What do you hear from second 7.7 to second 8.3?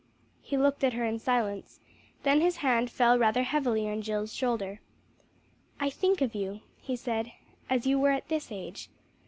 you were at